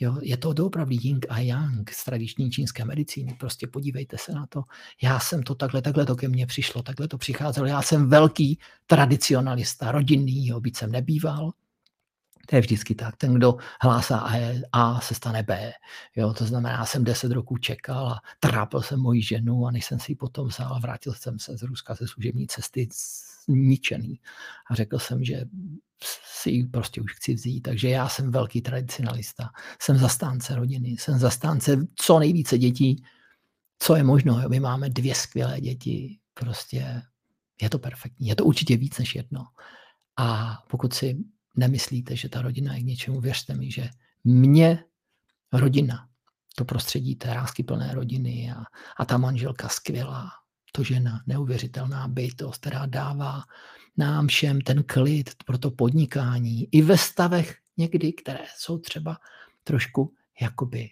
Jo, 0.00 0.16
je 0.22 0.36
to 0.36 0.52
doopravdy 0.52 0.96
yin 1.00 1.20
a 1.28 1.40
yang 1.40 1.90
z 1.90 2.04
tradiční 2.04 2.50
čínské 2.50 2.84
medicíny. 2.84 3.36
Prostě 3.40 3.66
podívejte 3.66 4.16
se 4.18 4.32
na 4.32 4.46
to. 4.46 4.62
Já 5.02 5.20
jsem 5.20 5.42
to 5.42 5.54
takhle, 5.54 5.82
takhle 5.82 6.06
to 6.06 6.16
ke 6.16 6.28
mně 6.28 6.46
přišlo, 6.46 6.82
takhle 6.82 7.08
to 7.08 7.18
přicházelo. 7.18 7.66
Já 7.66 7.82
jsem 7.82 8.08
velký 8.08 8.58
tradicionalista, 8.86 9.92
rodinný, 9.92 10.46
jo, 10.46 10.60
byť 10.60 10.76
jsem 10.76 10.92
nebýval. 10.92 11.52
To 12.50 12.56
je 12.56 12.60
vždycky 12.60 12.94
tak. 12.94 13.16
Ten, 13.16 13.34
kdo 13.34 13.56
hlásá 13.82 14.18
A, 14.18 14.60
A 14.72 15.00
se 15.00 15.14
stane 15.14 15.42
B. 15.42 15.72
Jo, 16.16 16.34
to 16.34 16.44
znamená, 16.44 16.70
já 16.70 16.86
jsem 16.86 17.04
deset 17.04 17.32
roků 17.32 17.58
čekal 17.58 18.08
a 18.08 18.20
trápil 18.40 18.82
jsem 18.82 19.00
moji 19.00 19.22
ženu 19.22 19.66
a 19.66 19.70
než 19.70 19.84
jsem 19.84 19.98
si 20.00 20.12
ji 20.12 20.16
potom 20.16 20.48
vzal 20.48 20.80
vrátil 20.80 21.14
jsem 21.14 21.38
se 21.38 21.58
z 21.58 21.62
Ruska 21.62 21.94
ze 21.94 22.08
služební 22.08 22.46
cesty 22.46 22.88
zničený. 23.46 24.20
A 24.70 24.74
řekl 24.74 24.98
jsem, 24.98 25.24
že 25.24 25.44
si 26.24 26.50
ji 26.50 26.64
prostě 26.64 27.00
už 27.00 27.14
chci 27.14 27.34
vzít. 27.34 27.60
Takže 27.60 27.88
já 27.88 28.08
jsem 28.08 28.30
velký 28.30 28.60
tradicionalista. 28.60 29.50
Jsem 29.82 29.96
zastánce 29.96 30.54
rodiny, 30.54 30.88
jsem 30.88 31.18
zastánce 31.18 31.86
co 31.96 32.18
nejvíce 32.18 32.58
dětí, 32.58 33.04
co 33.78 33.96
je 33.96 34.04
možno. 34.04 34.42
Jo. 34.42 34.48
My 34.48 34.60
máme 34.60 34.88
dvě 34.90 35.14
skvělé 35.14 35.60
děti. 35.60 36.18
Prostě 36.34 37.02
je 37.62 37.70
to 37.70 37.78
perfektní. 37.78 38.28
Je 38.28 38.36
to 38.36 38.44
určitě 38.44 38.76
víc 38.76 38.98
než 38.98 39.14
jedno. 39.14 39.46
A 40.16 40.58
pokud 40.70 40.94
si 40.94 41.16
nemyslíte, 41.56 42.16
že 42.16 42.28
ta 42.28 42.42
rodina 42.42 42.74
je 42.74 42.80
k 42.80 42.84
něčemu, 42.84 43.20
věřte 43.20 43.54
mi, 43.54 43.70
že 43.70 43.88
mě 44.24 44.84
rodina, 45.52 46.08
to 46.56 46.64
prostředí 46.64 47.16
té 47.16 47.34
rásky 47.34 47.62
plné 47.62 47.94
rodiny 47.94 48.52
a, 48.56 48.64
a 48.96 49.04
ta 49.04 49.18
manželka 49.18 49.68
skvělá, 49.68 50.30
to 50.72 50.82
žena, 50.82 51.22
neuvěřitelná 51.26 52.08
bytost, 52.08 52.60
která 52.60 52.86
dává 52.86 53.42
nám 53.96 54.28
všem 54.28 54.60
ten 54.60 54.82
klid 54.82 55.30
pro 55.46 55.58
to 55.58 55.70
podnikání 55.70 56.68
i 56.72 56.82
ve 56.82 56.98
stavech 56.98 57.56
někdy, 57.76 58.12
které 58.12 58.44
jsou 58.56 58.78
třeba 58.78 59.18
trošku 59.64 60.14
jakoby 60.40 60.90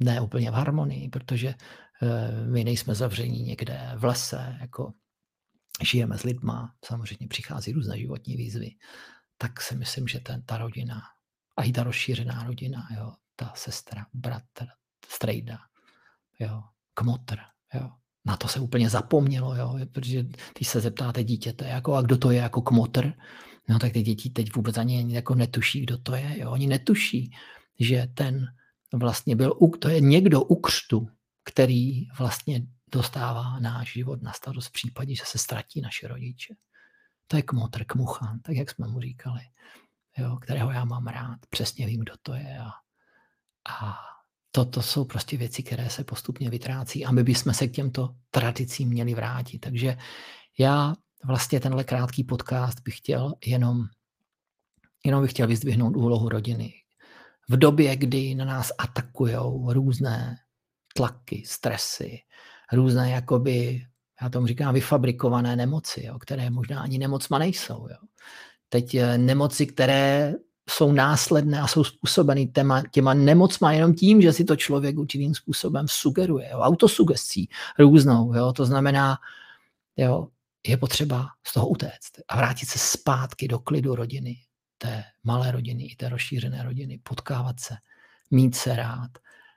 ne 0.00 0.20
úplně 0.20 0.50
v 0.50 0.54
harmonii, 0.54 1.08
protože 1.08 1.48
eh, 1.48 2.46
my 2.46 2.64
nejsme 2.64 2.94
zavření 2.94 3.42
někde 3.42 3.92
v 3.96 4.04
lese, 4.04 4.56
jako 4.60 4.92
žijeme 5.82 6.18
s 6.18 6.22
lidma, 6.22 6.74
samozřejmě 6.84 7.28
přichází 7.28 7.72
různé 7.72 7.98
životní 7.98 8.36
výzvy, 8.36 8.70
tak 9.42 9.60
si 9.60 9.76
myslím, 9.76 10.08
že 10.08 10.20
ten, 10.20 10.42
ta 10.42 10.58
rodina, 10.58 11.02
a 11.56 11.62
i 11.62 11.72
ta 11.72 11.82
rozšířená 11.82 12.44
rodina, 12.44 12.88
jo, 12.96 13.12
ta 13.36 13.52
sestra, 13.56 14.06
bratr, 14.14 14.66
strejda, 15.08 15.58
jo, 16.38 16.62
kmotr, 16.94 17.38
jo, 17.74 17.90
na 18.24 18.36
to 18.36 18.48
se 18.48 18.60
úplně 18.60 18.90
zapomnělo, 18.90 19.54
jo, 19.54 19.78
protože 19.92 20.22
když 20.56 20.68
se 20.68 20.80
zeptáte 20.80 21.24
dítěte, 21.24 21.68
jako, 21.68 21.94
a 21.94 22.02
kdo 22.02 22.18
to 22.18 22.30
je 22.30 22.38
jako 22.38 22.62
kmotr, 22.62 23.12
no 23.68 23.78
tak 23.78 23.92
ty 23.92 24.02
děti 24.02 24.30
teď 24.30 24.54
vůbec 24.56 24.78
ani 24.78 25.14
jako 25.14 25.34
netuší, 25.34 25.80
kdo 25.80 25.98
to 25.98 26.14
je, 26.14 26.38
jo, 26.38 26.50
oni 26.50 26.66
netuší, 26.66 27.34
že 27.80 28.08
ten 28.14 28.46
vlastně 28.92 29.36
byl, 29.36 29.58
to 29.80 29.88
je 29.88 30.00
někdo 30.00 30.44
u 30.44 30.60
křtu, 30.60 31.08
který 31.44 32.06
vlastně 32.18 32.62
dostává 32.92 33.58
náš 33.58 33.92
život 33.92 34.22
na 34.22 34.32
starost 34.32 34.68
v 34.68 34.72
případě, 34.72 35.14
že 35.14 35.22
se 35.26 35.38
ztratí 35.38 35.80
naše 35.80 36.08
rodiče. 36.08 36.54
To 37.32 37.36
je 37.36 37.42
kmotr, 37.42 37.84
kmuchan, 37.84 38.40
tak 38.40 38.56
jak 38.56 38.70
jsme 38.70 38.88
mu 38.88 39.00
říkali, 39.00 39.40
jo, 40.18 40.36
kterého 40.36 40.70
já 40.70 40.84
mám 40.84 41.06
rád, 41.06 41.38
přesně 41.50 41.86
vím, 41.86 42.00
kdo 42.00 42.12
to 42.22 42.34
je. 42.34 42.58
A, 42.58 42.70
a 43.68 43.94
toto 44.50 44.82
jsou 44.82 45.04
prostě 45.04 45.36
věci, 45.36 45.62
které 45.62 45.90
se 45.90 46.04
postupně 46.04 46.50
vytrácí 46.50 47.04
a 47.04 47.12
my 47.12 47.22
bychom 47.22 47.54
se 47.54 47.68
k 47.68 47.72
těmto 47.72 48.14
tradicím 48.30 48.88
měli 48.88 49.14
vrátit. 49.14 49.58
Takže 49.58 49.96
já 50.58 50.94
vlastně 51.24 51.60
tenhle 51.60 51.84
krátký 51.84 52.24
podcast 52.24 52.80
bych 52.80 52.96
chtěl 52.96 53.34
jenom, 53.46 53.84
jenom 55.04 55.22
bych 55.22 55.30
chtěl 55.30 55.46
vyzdvihnout 55.46 55.96
úlohu 55.96 56.28
rodiny. 56.28 56.74
V 57.48 57.56
době, 57.56 57.96
kdy 57.96 58.34
na 58.34 58.44
nás 58.44 58.72
atakují 58.78 59.34
různé 59.68 60.36
tlaky, 60.94 61.42
stresy, 61.46 62.18
různé 62.72 63.10
jakoby 63.10 63.86
já 64.22 64.28
tomu 64.28 64.46
říkám 64.46 64.74
vyfabrikované 64.74 65.56
nemoci, 65.56 66.06
jo, 66.06 66.18
které 66.18 66.50
možná 66.50 66.80
ani 66.80 66.98
nemocma 66.98 67.38
nejsou. 67.38 67.86
Jo. 67.90 67.96
Teď 68.68 68.94
eh, 68.94 69.18
nemoci, 69.18 69.66
které 69.66 70.34
jsou 70.70 70.92
následné 70.92 71.60
a 71.60 71.66
jsou 71.66 71.84
způsobeny 71.84 72.46
těma, 72.46 72.82
těma 72.90 73.14
nemocma 73.14 73.72
jenom 73.72 73.94
tím, 73.94 74.22
že 74.22 74.32
si 74.32 74.44
to 74.44 74.56
člověk 74.56 74.98
určitým 74.98 75.34
způsobem 75.34 75.86
sugeruje, 75.88 76.48
jo, 76.50 76.58
autosugestí 76.58 77.48
různou. 77.78 78.34
Jo, 78.34 78.52
to 78.52 78.66
znamená, 78.66 79.18
jo, 79.96 80.28
je 80.66 80.76
potřeba 80.76 81.26
z 81.46 81.52
toho 81.52 81.68
utéct 81.68 82.12
a 82.28 82.36
vrátit 82.36 82.66
se 82.66 82.78
zpátky 82.78 83.48
do 83.48 83.58
klidu 83.58 83.94
rodiny, 83.94 84.36
té 84.78 85.04
malé 85.24 85.50
rodiny 85.50 85.84
i 85.84 85.96
té 85.96 86.08
rozšířené 86.08 86.62
rodiny, 86.62 86.98
potkávat 87.02 87.60
se, 87.60 87.74
mít 88.30 88.54
se 88.56 88.76
rád, 88.76 89.10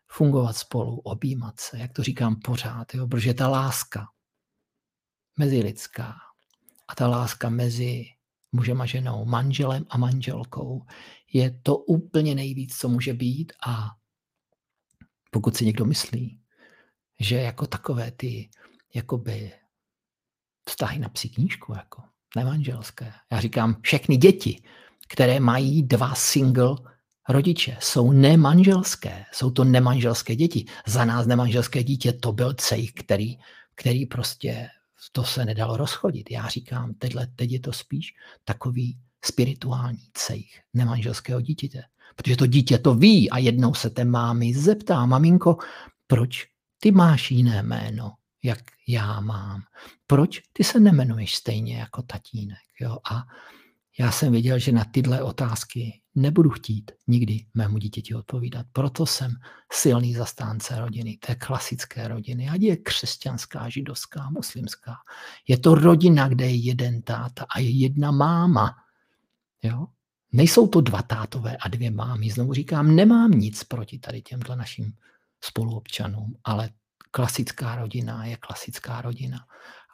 fungovat 0.08 0.58
spolu, 0.58 1.00
objímat 1.00 1.60
se, 1.60 1.78
jak 1.78 1.94
to 1.94 2.04
říkám 2.04 2.36
pořád, 2.36 2.94
jo, 2.94 3.08
protože 3.08 3.34
ta 3.34 3.48
láska, 3.48 4.08
mezilidská 5.38 6.15
a 6.88 6.96
ta 6.96 7.08
láska 7.08 7.50
mezi 7.50 8.06
mužem 8.51 8.82
a 8.82 8.86
ženou, 8.86 9.25
manželem 9.25 9.86
a 9.89 9.98
manželkou 9.98 10.86
je 11.34 11.60
to 11.63 11.77
úplně 11.77 12.36
nejvíc, 12.36 12.77
co 12.77 12.89
může 12.89 13.13
být 13.13 13.54
a 13.68 13.89
pokud 15.32 15.58
si 15.58 15.65
někdo 15.65 15.86
myslí, 15.86 16.39
že 17.20 17.36
jako 17.36 17.68
takové 17.68 18.12
ty 18.12 18.50
jakoby 18.94 19.51
vztahy 20.70 21.00
na 21.00 21.10
psí 21.10 21.30
knížku, 21.30 21.74
jako 21.74 22.04
nemanželské. 22.36 23.13
Já 23.32 23.39
říkám, 23.39 23.82
všechny 23.82 24.18
děti, 24.18 24.63
které 25.08 25.39
mají 25.39 25.84
dva 25.84 26.15
single 26.15 26.75
rodiče, 27.30 27.77
jsou 27.82 28.12
nemanželské. 28.12 29.25
Jsou 29.32 29.51
to 29.51 29.63
nemanželské 29.63 30.36
děti. 30.36 30.65
Za 30.88 31.06
nás 31.06 31.27
nemanželské 31.27 31.84
dítě 31.84 32.13
to 32.13 32.32
byl 32.32 32.54
cej, 32.54 32.88
který, 32.88 33.38
který 33.75 34.06
prostě 34.06 34.70
to 35.12 35.24
se 35.24 35.46
nedalo 35.46 35.78
rozchodit. 35.78 36.32
Já 36.32 36.48
říkám, 36.48 36.94
teďle, 36.94 37.28
teď 37.36 37.52
je 37.52 37.60
to 37.60 37.74
spíš 37.74 38.14
takový 38.44 39.00
spirituální 39.26 40.10
cejch 40.14 40.62
nemanželského 40.74 41.42
dítěte. 41.42 41.82
Protože 42.16 42.36
to 42.36 42.48
dítě 42.48 42.78
to 42.78 42.96
ví 42.96 43.30
a 43.30 43.38
jednou 43.38 43.74
se 43.74 43.90
té 43.90 44.06
mámy 44.06 44.54
zeptá, 44.54 45.06
maminko, 45.06 45.58
proč 46.08 46.48
ty 46.80 46.92
máš 46.92 47.32
jiné 47.32 47.64
jméno, 47.64 48.12
jak 48.44 48.60
já 48.88 49.20
mám? 49.20 49.62
Proč 50.08 50.42
ty 50.54 50.64
se 50.64 50.80
nemenuješ 50.80 51.36
stejně 51.36 51.78
jako 51.78 52.02
tatínek? 52.02 52.58
Jo? 52.80 52.98
A 53.12 53.24
já 54.00 54.12
jsem 54.12 54.32
věděl, 54.32 54.60
že 54.60 54.72
na 54.72 54.86
tyhle 54.86 55.24
otázky 55.24 56.02
nebudu 56.16 56.50
chtít 56.50 56.92
nikdy 57.08 57.46
mému 57.54 57.78
dítěti 57.78 58.16
odpovídat. 58.16 58.66
Proto 58.72 59.06
jsem 59.06 59.36
silný 59.74 60.14
zastánce 60.14 60.80
rodiny, 60.80 61.18
té 61.18 61.36
klasické 61.36 62.08
rodiny, 62.08 62.50
ať 62.50 62.62
je 62.62 62.78
křesťanská, 62.78 63.70
židovská, 63.70 64.30
muslimská. 64.30 64.96
Je 65.48 65.58
to 65.58 65.75
rodina, 65.75 66.28
kde 66.28 66.46
je 66.46 66.56
jeden 66.56 67.02
táta 67.02 67.46
a 67.56 67.60
je 67.60 67.70
jedna 67.70 68.12
máma. 68.12 68.75
Jo? 69.64 69.88
Nejsou 70.32 70.68
to 70.68 70.82
dva 70.82 71.02
tátové 71.02 71.58
a 71.58 71.68
dvě 71.68 71.92
mámy. 71.92 72.30
Znovu 72.32 72.54
říkám, 72.54 72.96
nemám 72.96 73.32
nic 73.32 73.64
proti 73.64 74.00
tady 74.00 74.22
těmto 74.22 74.56
našim 74.56 74.94
spoluobčanům, 75.42 76.38
ale 76.44 76.70
klasická 77.12 77.75
rodina 77.75 78.25
je 78.25 78.38
klasická 78.38 79.02
rodina. 79.02 79.40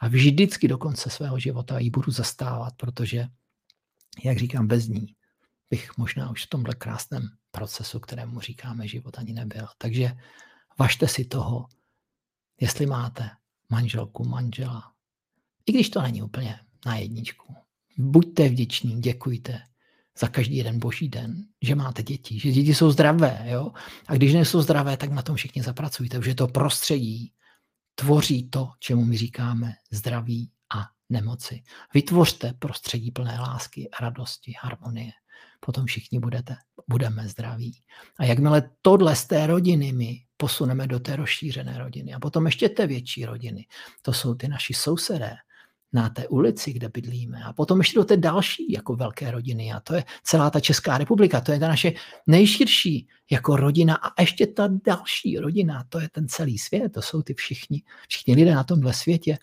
A 0.01 0.08
vždycky 0.08 0.67
do 0.67 0.77
konce 0.77 1.10
svého 1.10 1.39
života 1.39 1.79
ji 1.79 1.89
budu 1.89 2.12
zastávat, 2.12 2.74
protože, 2.77 3.27
jak 4.24 4.38
říkám, 4.38 4.68
bez 4.68 4.88
ní 4.88 5.15
bych 5.70 5.98
možná 5.98 6.30
už 6.30 6.46
v 6.46 6.50
tomhle 6.50 6.75
krásném 6.75 7.30
procesu, 7.51 8.00
kterému 8.00 8.39
říkáme 8.39 8.88
život, 8.88 9.18
ani 9.18 9.34
nebyl. 9.34 9.68
Takže 9.77 10.12
važte 10.80 11.08
si 11.08 11.25
toho, 11.25 11.68
jestli 12.62 12.86
máte 12.86 13.30
manželku, 13.70 14.24
manžela, 14.24 14.91
i 15.65 15.72
když 15.72 15.89
to 15.89 16.01
není 16.01 16.22
úplně 16.22 16.60
na 16.86 16.96
jedničku. 16.96 17.56
Buďte 17.98 18.50
vděční, 18.50 19.01
děkujte 19.01 19.62
za 20.20 20.27
každý 20.27 20.58
jeden 20.58 20.80
boží 20.80 21.10
den, 21.10 21.46
že 21.62 21.75
máte 21.75 22.03
děti, 22.03 22.39
že 22.39 22.51
děti 22.51 22.75
jsou 22.75 22.91
zdravé. 22.91 23.46
Jo? 23.46 23.72
A 24.08 24.15
když 24.15 24.34
nejsou 24.34 24.62
zdravé, 24.62 24.98
tak 24.98 25.12
na 25.12 25.22
tom 25.22 25.36
všichni 25.36 25.63
zapracujte, 25.63 26.20
protože 26.20 26.36
to 26.36 26.48
prostředí 26.48 27.34
tvoří 27.96 28.50
to, 28.50 28.70
čemu 28.80 29.06
my 29.06 29.18
říkáme 29.18 29.74
zdraví 29.91 30.51
nemoci. 31.12 31.63
Vytvořte 31.94 32.53
prostředí 32.60 33.12
plné 33.12 33.39
lásky, 33.39 33.89
radosti, 34.01 34.53
harmonie 34.62 35.12
potom 35.65 35.86
všichni 35.86 36.20
budete, 36.20 36.56
budeme 36.88 37.27
zdraví. 37.27 37.77
A 38.20 38.25
jakmile 38.25 38.70
tohle 38.82 39.15
z 39.15 39.25
té 39.25 39.48
rodiny 39.48 39.91
my 39.91 40.20
posuneme 40.38 40.88
do 40.88 41.00
té 41.00 41.15
rozšířené 41.15 41.77
rodiny 41.77 42.13
a 42.13 42.20
potom 42.20 42.46
ještě 42.46 42.70
té 42.70 42.88
větší 42.88 43.25
rodiny, 43.25 43.65
to 44.01 44.13
jsou 44.13 44.36
ty 44.36 44.48
naši 44.48 44.74
sousedé, 44.74 45.36
na 45.94 46.10
té 46.10 46.27
ulici, 46.27 46.74
kde 46.74 46.89
bydlíme. 46.89 47.44
A 47.44 47.53
potom 47.53 47.77
ještě 47.77 48.00
do 48.00 48.06
té 48.06 48.18
další 48.18 48.72
jako 48.72 48.96
velké 48.96 49.32
rodiny. 49.32 49.74
A 49.74 49.80
to 49.80 49.96
je 49.96 50.03
celá 50.24 50.50
ta 50.50 50.60
Česká 50.60 50.98
republika. 50.98 51.41
To 51.41 51.51
je 51.51 51.60
ta 51.60 51.68
naše 51.68 51.91
nejširší 52.27 53.08
jako 53.32 53.56
rodina. 53.56 53.96
A 53.96 54.22
ještě 54.22 54.48
ta 54.48 54.70
další 54.86 55.38
rodina, 55.38 55.84
to 55.89 56.00
je 56.00 56.10
ten 56.10 56.27
celý 56.27 56.58
svět. 56.58 56.94
To 56.94 57.01
jsou 57.01 57.22
ty 57.22 57.34
všichni, 57.34 57.84
všichni 58.08 58.36
lidé 58.36 58.56
na 58.56 58.63
tomhle 58.63 58.94
světě, 58.94 59.38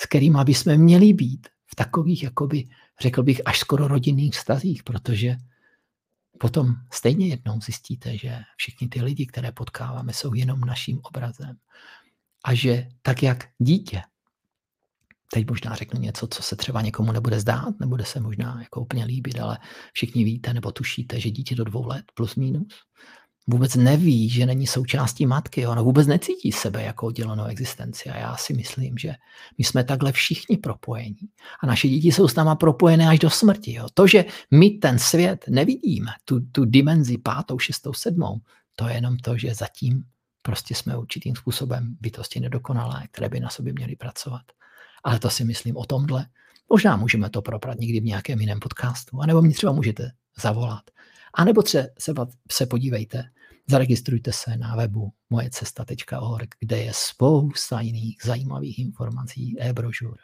s 0.00 0.06
kterými 0.06 0.38
bychom 0.44 0.76
měli 0.76 1.12
být 1.12 1.48
v 1.66 1.74
takových, 1.74 2.22
jakoby, 2.22 2.68
řekl 3.00 3.22
bych, 3.22 3.40
až 3.44 3.58
skoro 3.58 3.88
rodinných 3.88 4.32
vztazích, 4.32 4.82
protože 4.82 5.36
potom 6.38 6.74
stejně 6.92 7.28
jednou 7.28 7.60
zjistíte, 7.60 8.18
že 8.18 8.38
všichni 8.56 8.88
ty 8.88 9.02
lidi, 9.02 9.26
které 9.26 9.52
potkáváme, 9.52 10.12
jsou 10.12 10.34
jenom 10.34 10.60
naším 10.60 11.00
obrazem. 11.02 11.56
A 12.44 12.54
že 12.54 12.88
tak 13.02 13.22
jak 13.22 13.48
dítě, 13.58 14.02
teď 15.32 15.50
možná 15.50 15.74
řeknu 15.74 16.00
něco, 16.00 16.26
co 16.26 16.42
se 16.42 16.56
třeba 16.56 16.82
někomu 16.82 17.12
nebude 17.12 17.40
zdát, 17.40 17.74
nebude 17.80 18.04
se 18.04 18.20
možná 18.20 18.62
jako 18.62 18.80
úplně 18.80 19.04
líbit, 19.04 19.40
ale 19.40 19.58
všichni 19.92 20.24
víte 20.24 20.54
nebo 20.54 20.72
tušíte, 20.72 21.20
že 21.20 21.30
dítě 21.30 21.54
do 21.54 21.64
dvou 21.64 21.86
let 21.86 22.04
plus 22.14 22.34
minus 22.34 22.74
vůbec 23.48 23.74
neví, 23.76 24.28
že 24.28 24.46
není 24.46 24.66
součástí 24.66 25.26
matky. 25.26 25.66
Ono 25.66 25.84
vůbec 25.84 26.06
necítí 26.06 26.52
sebe 26.52 26.82
jako 26.82 27.06
oddělenou 27.06 27.44
existenci. 27.44 28.10
A 28.10 28.18
já 28.18 28.36
si 28.36 28.54
myslím, 28.54 28.98
že 28.98 29.14
my 29.58 29.64
jsme 29.64 29.84
takhle 29.84 30.12
všichni 30.12 30.56
propojení. 30.56 31.28
A 31.60 31.66
naše 31.66 31.88
děti 31.88 32.12
jsou 32.12 32.28
s 32.28 32.34
náma 32.34 32.54
propojené 32.54 33.08
až 33.08 33.18
do 33.18 33.30
smrti. 33.30 33.74
Jo. 33.74 33.86
To, 33.94 34.06
že 34.06 34.24
my 34.50 34.70
ten 34.70 34.98
svět 34.98 35.44
nevidíme, 35.48 36.10
tu, 36.24 36.40
tu 36.40 36.64
dimenzi 36.64 37.18
pátou, 37.18 37.58
šestou, 37.58 37.92
sedmou, 37.92 38.40
to 38.76 38.88
je 38.88 38.94
jenom 38.94 39.16
to, 39.16 39.38
že 39.38 39.54
zatím 39.54 40.04
prostě 40.42 40.74
jsme 40.74 40.96
určitým 40.96 41.36
způsobem 41.36 41.96
bytosti 42.00 42.40
nedokonalé, 42.40 43.02
které 43.10 43.28
by 43.28 43.40
na 43.40 43.50
sobě 43.50 43.72
měly 43.72 43.96
pracovat. 43.96 44.42
Ale 45.04 45.18
to 45.18 45.30
si 45.30 45.44
myslím 45.44 45.76
o 45.76 45.84
tomhle. 45.84 46.26
Možná 46.68 46.96
můžeme 46.96 47.30
to 47.30 47.42
proprat 47.42 47.78
někdy 47.78 48.00
v 48.00 48.04
nějakém 48.04 48.40
jiném 48.40 48.60
podcastu, 48.60 49.20
anebo 49.20 49.42
mě 49.42 49.54
třeba 49.54 49.72
můžete 49.72 50.10
zavolat. 50.40 50.82
A 51.34 51.44
nebo 51.44 51.62
třeba 51.62 51.84
se, 51.98 52.14
se 52.52 52.66
podívejte 52.66 53.24
Zaregistrujte 53.70 54.32
se 54.32 54.56
na 54.56 54.76
webu 54.76 55.12
mojecesta.org, 55.30 56.54
kde 56.60 56.78
je 56.78 56.92
spousta 56.94 57.80
jiných 57.80 58.16
zajímavých 58.24 58.78
informací, 58.78 59.56
e-brožur. 59.60 60.16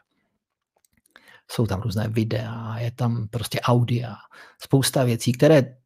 Jsou 1.50 1.66
tam 1.66 1.80
různé 1.80 2.08
videa, 2.08 2.78
je 2.78 2.90
tam 2.90 3.28
prostě 3.28 3.60
audia, 3.60 4.16
spousta 4.58 5.04
věcí, 5.04 5.32
které 5.32 5.76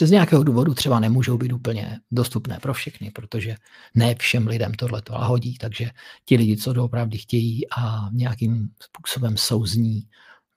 z 0.00 0.10
nějakého 0.10 0.44
důvodu 0.44 0.74
třeba 0.74 1.00
nemůžou 1.00 1.38
být 1.38 1.52
úplně 1.52 2.00
dostupné 2.10 2.58
pro 2.60 2.74
všechny, 2.74 3.10
protože 3.10 3.56
ne 3.94 4.14
všem 4.14 4.46
lidem 4.46 4.74
tohle 4.74 5.02
to 5.02 5.18
hodí, 5.18 5.58
takže 5.58 5.90
ti 6.24 6.36
lidi, 6.36 6.56
co 6.56 6.72
doopravdy 6.72 7.18
chtějí 7.18 7.70
a 7.70 8.08
nějakým 8.12 8.68
způsobem 8.82 9.36
souzní 9.36 10.08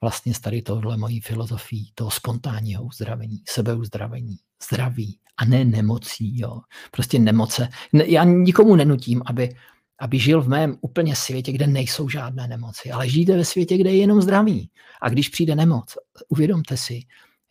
vlastně 0.02 0.34
s 0.34 0.40
tady 0.40 0.62
tohle 0.62 0.98
mojí 0.98 1.22
filozofií, 1.22 1.92
toho 1.96 2.12
spontánního 2.12 2.84
uzdravení, 2.84 3.44
sebeuzdravení, 3.50 4.38
zdraví 4.70 5.20
a 5.38 5.46
ne 5.46 5.66
nemocí. 5.66 6.40
Jo. 6.40 6.62
Prostě 6.92 7.20
nemoce. 7.20 7.70
Já 7.94 8.24
nikomu 8.24 8.76
nenutím, 8.76 9.22
aby, 9.26 9.56
aby 10.00 10.20
žil 10.20 10.42
v 10.42 10.48
mém 10.48 10.78
úplně 10.82 11.16
světě, 11.16 11.52
kde 11.52 11.68
nejsou 11.68 12.10
žádné 12.10 12.48
nemoci, 12.48 12.92
ale 12.92 13.10
žijte 13.10 13.38
ve 13.38 13.46
světě, 13.46 13.78
kde 13.78 13.90
je 13.90 13.98
jenom 13.98 14.22
zdraví. 14.22 14.72
A 15.02 15.10
když 15.10 15.30
přijde 15.30 15.56
nemoc, 15.56 15.96
uvědomte 16.30 16.78
si, 16.78 17.00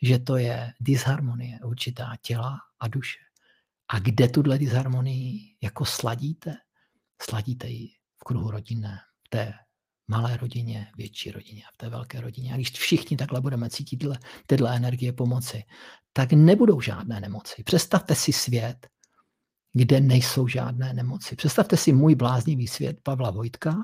že 0.03 0.19
to 0.19 0.37
je 0.37 0.73
disharmonie 0.81 1.59
určitá 1.65 2.13
těla 2.23 2.59
a 2.81 2.89
duše. 2.89 3.19
A 3.89 3.99
kde 3.99 4.29
tuhle 4.29 4.59
disharmonii 4.59 5.41
jako 5.63 5.85
sladíte? 5.85 6.55
Sladíte 7.23 7.69
ji 7.69 7.89
v 8.17 8.25
kruhu 8.25 8.51
rodinné, 8.51 8.99
v 9.27 9.29
té 9.29 9.55
malé 10.09 10.37
rodině, 10.37 10.87
větší 10.97 11.31
rodině 11.31 11.63
a 11.63 11.73
v 11.75 11.77
té 11.77 11.89
velké 11.89 12.21
rodině. 12.21 12.53
A 12.53 12.57
když 12.57 12.71
všichni 12.71 13.17
takhle 13.17 13.41
budeme 13.41 13.71
cítit 13.71 13.97
tyhle, 13.97 14.19
tyhle 14.47 14.77
energie 14.77 15.13
pomoci, 15.13 15.65
tak 16.13 16.33
nebudou 16.33 16.81
žádné 16.81 17.21
nemoci. 17.21 17.63
Představte 17.63 18.15
si 18.15 18.33
svět, 18.33 18.87
kde 19.73 20.01
nejsou 20.01 20.49
žádné 20.49 20.93
nemoci. 20.93 21.37
Představte 21.37 21.77
si 21.77 21.93
můj 21.93 22.15
bláznivý 22.15 22.69
svět 22.69 23.01
Pavla 23.03 23.31
Vojtka, 23.31 23.77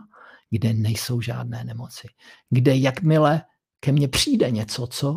kde 0.51 0.73
nejsou 0.73 1.21
žádné 1.21 1.65
nemoci. 1.65 2.09
Kde 2.51 2.77
jakmile 2.77 3.43
ke 3.81 3.93
mně 3.93 4.09
přijde 4.09 4.51
něco, 4.51 4.87
co 4.87 5.17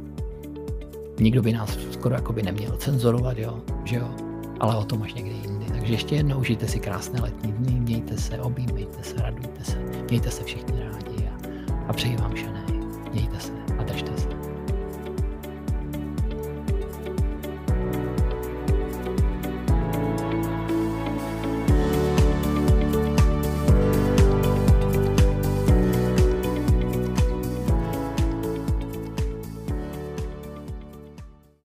nikdo 1.19 1.41
by 1.41 1.53
nás 1.53 1.77
skoro 1.91 2.15
jako 2.15 2.33
by 2.33 2.43
neměl 2.43 2.77
cenzorovat, 2.77 3.37
jo, 3.37 3.61
že 3.85 3.95
jo, 3.95 4.15
ale 4.59 4.77
o 4.77 4.83
tom 4.83 5.03
až 5.03 5.13
někdy 5.13 5.31
jindy. 5.31 5.70
Takže 5.81 5.93
ještě 5.93 6.15
jednou 6.15 6.39
užijte 6.39 6.67
si 6.67 6.79
krásné 6.79 7.21
letní 7.21 7.51
dny, 7.51 7.79
mějte 7.79 8.17
se, 8.17 8.39
objímejte 8.39 9.03
se, 9.03 9.15
radujte 9.21 9.63
se, 9.63 9.77
mějte 10.09 10.31
se 10.31 10.43
všichni 10.43 10.79
rádi 10.79 11.27
a, 11.27 11.33
a 11.87 11.93
přeji 11.93 12.17
vám 12.17 12.35
šané. 12.35 12.65
Mějte 13.13 13.39
se. 13.39 13.60